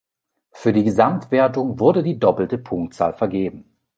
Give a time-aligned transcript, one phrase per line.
[0.51, 3.65] Für die Gesamtwertung wurde die doppelte Punktzahl vergeben.